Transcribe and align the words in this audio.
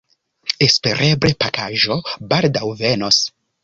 Espereble 0.67 1.33
pakaĵo 1.45 2.01
baldaŭ 2.35 2.77
venos. 2.85 3.27